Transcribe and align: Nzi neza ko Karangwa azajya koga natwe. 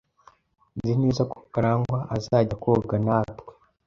Nzi 0.77 0.93
neza 1.01 1.21
ko 1.31 1.37
Karangwa 1.53 1.99
azajya 2.15 2.55
koga 2.63 2.95
natwe. 3.05 3.51